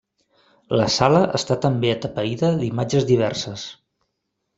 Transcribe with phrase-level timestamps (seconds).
[0.79, 3.67] La sala està també atapeïda d'imatges diverses.